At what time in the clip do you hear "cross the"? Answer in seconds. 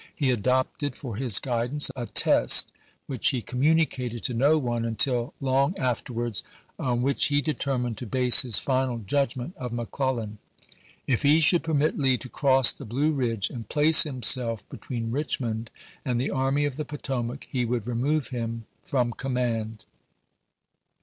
12.29-12.83